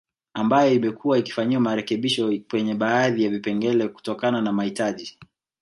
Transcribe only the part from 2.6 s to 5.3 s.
baadhi ya vipengele kutokana na mahitaji